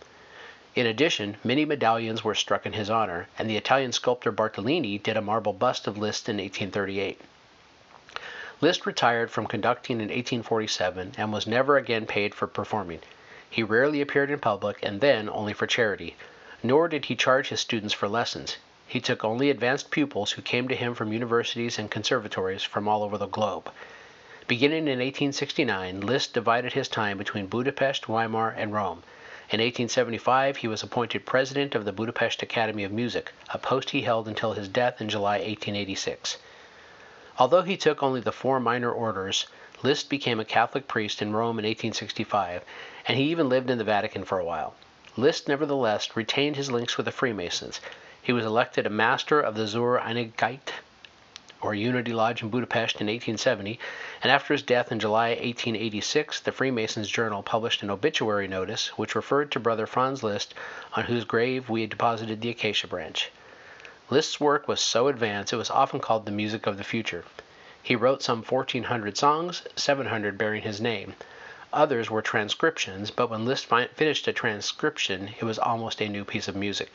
In 0.77 0.85
addition, 0.85 1.39
many 1.43 1.65
medallions 1.65 2.23
were 2.23 2.35
struck 2.35 2.67
in 2.67 2.75
his 2.75 2.91
honor, 2.91 3.29
and 3.39 3.49
the 3.49 3.57
Italian 3.57 3.93
sculptor 3.93 4.31
Bartolini 4.31 4.99
did 4.99 5.17
a 5.17 5.23
marble 5.23 5.55
bust 5.55 5.87
of 5.87 5.97
Liszt 5.97 6.29
in 6.29 6.37
1838. 6.37 7.19
Liszt 8.61 8.85
retired 8.85 9.31
from 9.31 9.47
conducting 9.47 10.03
in 10.03 10.09
1847 10.09 11.15
and 11.17 11.33
was 11.33 11.47
never 11.47 11.79
again 11.79 12.05
paid 12.05 12.35
for 12.35 12.47
performing. 12.47 13.01
He 13.49 13.63
rarely 13.63 14.03
appeared 14.03 14.31
in 14.31 14.39
public 14.39 14.79
and 14.83 15.01
then 15.01 15.31
only 15.31 15.55
for 15.55 15.67
charity. 15.67 16.15
Nor 16.63 16.89
did 16.89 17.07
he 17.07 17.17
charge 17.17 17.49
his 17.49 17.61
students 17.61 17.95
for 17.95 18.07
lessons. 18.07 18.59
He 18.87 19.01
took 19.01 19.25
only 19.25 19.49
advanced 19.49 19.91
pupils 19.91 20.33
who 20.33 20.43
came 20.43 20.69
to 20.69 20.77
him 20.77 20.95
from 20.95 21.11
universities 21.11 21.79
and 21.79 21.91
conservatories 21.91 22.65
from 22.65 22.87
all 22.87 23.03
over 23.03 23.17
the 23.17 23.25
globe. 23.25 23.73
Beginning 24.47 24.89
in 24.89 24.99
1869, 24.99 26.03
Liszt 26.03 26.35
divided 26.35 26.75
his 26.75 26.89
time 26.89 27.17
between 27.17 27.47
Budapest, 27.47 28.11
Weimar, 28.11 28.51
and 28.51 28.75
Rome. 28.75 29.05
In 29.49 29.61
1875, 29.61 30.57
he 30.57 30.67
was 30.67 30.83
appointed 30.83 31.25
president 31.25 31.77
of 31.77 31.85
the 31.85 31.93
Budapest 31.93 32.43
Academy 32.43 32.83
of 32.83 32.91
Music, 32.91 33.33
a 33.55 33.59
post 33.59 33.91
he 33.91 34.03
held 34.03 34.27
until 34.27 34.55
his 34.55 34.67
death 34.67 35.01
in 35.01 35.09
July 35.09 35.35
1886. 35.35 36.39
Although 37.39 37.63
he 37.63 37.77
took 37.77 38.03
only 38.03 38.21
the 38.21 38.33
four 38.33 38.59
minor 38.59 38.91
orders, 38.91 39.47
Liszt 39.85 40.11
became 40.11 40.41
a 40.41 40.45
Catholic 40.45 40.89
priest 40.89 41.23
in 41.23 41.33
Rome 41.33 41.61
in 41.61 41.65
1865, 41.65 42.65
and 43.07 43.17
he 43.17 43.31
even 43.31 43.49
lived 43.49 43.71
in 43.71 43.79
the 43.79 43.85
Vatican 43.85 44.25
for 44.25 44.41
a 44.41 44.45
while. 44.45 44.75
Liszt 45.17 45.47
nevertheless 45.47 46.17
retained 46.17 46.57
his 46.57 46.73
links 46.73 46.97
with 46.97 47.07
the 47.07 47.13
Freemasons. 47.13 47.81
He 48.21 48.33
was 48.33 48.45
elected 48.45 48.85
a 48.85 48.91
master 48.91 49.41
of 49.41 49.55
the 49.55 49.69
Zur 49.69 50.01
Einigkeit 50.01 50.73
or 51.63 51.75
Unity 51.75 52.13
Lodge 52.13 52.43
in 52.43 52.51
Budapest 52.51 53.01
in 53.01 53.07
1870, 53.07 53.79
and 54.23 54.31
after 54.31 54.55
his 54.55 54.63
death 54.63 54.93
in 54.93 54.99
July 54.99 55.31
1886, 55.31 56.41
the 56.41 56.53
Freemasons 56.53 57.09
Journal 57.09 57.43
published 57.43 57.83
an 57.83 57.91
obituary 57.91 58.47
notice 58.47 58.89
which 58.99 59.15
referred 59.15 59.51
to 59.51 59.61
Brother 59.61 59.87
Franz 59.87 60.23
Liszt, 60.23 60.55
on 60.95 61.05
whose 61.05 61.25
grave 61.25 61.69
we 61.69 61.81
had 61.81 61.91
deposited 61.91 62.41
the 62.41 62.51
acacia 62.51 62.87
branch. 62.87 63.31
Liszt's 64.11 64.39
work 64.39 64.69
was 64.69 64.81
so 64.81 65.09
advanced 65.09 65.53
it 65.53 65.57
was 65.57 65.71
often 65.71 65.99
called 65.99 66.27
the 66.27 66.31
music 66.31 66.67
of 66.67 66.77
the 66.79 66.85
future. 66.85 67.25
He 67.83 67.97
wrote 67.97 68.23
some 68.23 68.43
1,400 68.43 69.17
songs, 69.17 69.63
700 69.77 70.37
bearing 70.37 70.63
his 70.63 70.81
name. 70.81 71.15
Others 71.73 72.11
were 72.11 72.23
transcriptions, 72.23 73.11
but 73.11 73.31
when 73.31 73.45
Liszt 73.45 73.67
finished 73.95 74.29
a 74.29 74.33
transcription, 74.33 75.35
it 75.39 75.45
was 75.45 75.59
almost 75.59 76.01
a 76.01 76.09
new 76.09 76.25
piece 76.25 76.49
of 76.49 76.55
music. 76.55 76.91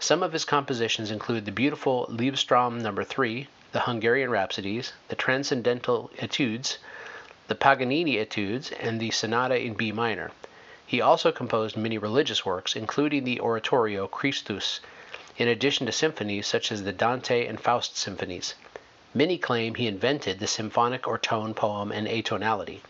Some 0.00 0.22
of 0.22 0.32
his 0.32 0.44
compositions 0.44 1.10
include 1.10 1.44
the 1.44 1.50
beautiful 1.50 2.06
Liebestraum 2.08 2.80
No. 2.80 3.02
3, 3.02 3.48
the 3.70 3.80
Hungarian 3.80 4.30
Rhapsodies, 4.30 4.94
the 5.08 5.16
Transcendental 5.16 6.10
Etudes, 6.18 6.78
the 7.48 7.54
Paganini 7.54 8.18
Etudes, 8.18 8.72
and 8.72 8.98
the 8.98 9.10
Sonata 9.10 9.60
in 9.60 9.74
B 9.74 9.92
minor. 9.92 10.30
He 10.86 11.02
also 11.02 11.32
composed 11.32 11.76
many 11.76 11.98
religious 11.98 12.46
works, 12.46 12.74
including 12.74 13.24
the 13.24 13.40
oratorio 13.40 14.06
Christus, 14.06 14.80
in 15.36 15.48
addition 15.48 15.84
to 15.84 15.92
symphonies 15.92 16.46
such 16.46 16.72
as 16.72 16.84
the 16.84 16.92
Dante 16.92 17.46
and 17.46 17.60
Faust 17.60 17.96
symphonies. 17.98 18.54
Many 19.12 19.36
claim 19.36 19.74
he 19.74 19.86
invented 19.86 20.38
the 20.38 20.46
symphonic 20.46 21.06
or 21.06 21.18
tone 21.18 21.52
poem 21.52 21.92
and 21.92 22.08
atonality. 22.08 22.80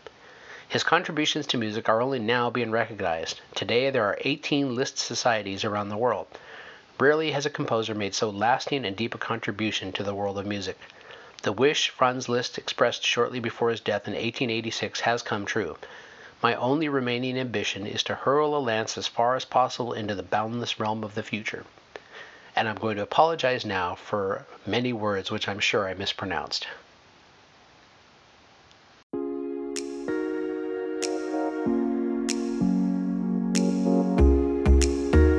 His 0.69 0.83
contributions 0.83 1.47
to 1.47 1.57
music 1.57 1.89
are 1.89 2.01
only 2.01 2.19
now 2.19 2.49
being 2.49 2.71
recognized. 2.71 3.41
Today 3.53 3.89
there 3.89 4.05
are 4.05 4.17
18 4.21 4.75
Liszt 4.75 4.97
societies 4.97 5.65
around 5.65 5.89
the 5.89 5.97
world. 5.97 6.27
Rarely 6.99 7.31
has 7.31 7.45
a 7.45 7.49
composer 7.49 7.95
made 7.95 8.13
so 8.13 8.29
lasting 8.29 8.83
and 8.83 8.93
deep 8.93 9.15
a 9.15 9.17
contribution 9.17 9.93
to 9.93 10.03
the 10.03 10.13
world 10.13 10.37
of 10.37 10.45
music. 10.45 10.77
The 11.43 11.53
wish 11.53 11.87
Franz 11.87 12.27
Liszt 12.27 12.57
expressed 12.57 13.05
shortly 13.05 13.39
before 13.39 13.69
his 13.69 13.79
death 13.79 14.05
in 14.05 14.15
1886 14.15 14.99
has 14.99 15.23
come 15.23 15.45
true. 15.45 15.77
My 16.43 16.55
only 16.55 16.89
remaining 16.89 17.39
ambition 17.39 17.87
is 17.87 18.03
to 18.03 18.15
hurl 18.15 18.53
a 18.53 18.59
lance 18.59 18.97
as 18.97 19.07
far 19.07 19.37
as 19.37 19.45
possible 19.45 19.93
into 19.93 20.13
the 20.13 20.23
boundless 20.23 20.77
realm 20.77 21.05
of 21.05 21.15
the 21.15 21.23
future. 21.23 21.63
And 22.53 22.67
I'm 22.67 22.75
going 22.75 22.97
to 22.97 23.03
apologize 23.03 23.63
now 23.63 23.95
for 23.95 24.45
many 24.65 24.91
words 24.91 25.31
which 25.31 25.47
I'm 25.47 25.59
sure 25.59 25.87
I 25.87 25.93
mispronounced. 25.93 26.67